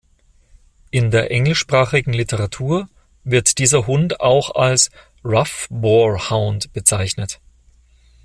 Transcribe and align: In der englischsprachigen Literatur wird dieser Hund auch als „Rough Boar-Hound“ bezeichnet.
In 0.89 1.11
der 1.11 1.29
englischsprachigen 1.29 2.11
Literatur 2.11 2.89
wird 3.23 3.59
dieser 3.59 3.85
Hund 3.85 4.19
auch 4.19 4.55
als 4.55 4.89
„Rough 5.23 5.67
Boar-Hound“ 5.69 6.73
bezeichnet. 6.73 7.39